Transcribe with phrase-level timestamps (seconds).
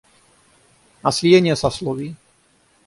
[1.03, 2.15] А слияние сословий?